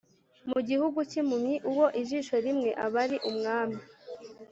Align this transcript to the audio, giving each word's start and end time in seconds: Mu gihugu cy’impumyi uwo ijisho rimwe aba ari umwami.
Mu 0.49 0.59
gihugu 0.69 0.99
cy’impumyi 1.09 1.55
uwo 1.69 1.85
ijisho 2.01 2.35
rimwe 2.45 2.69
aba 2.85 2.97
ari 3.03 3.17
umwami. 3.29 3.79